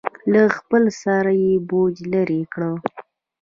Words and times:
له 0.31 0.41
خپل 0.57 0.83
سره 1.03 1.31
یې 1.43 1.53
بوج 1.69 1.95
لرې 2.11 2.41
کړ. 2.53 2.61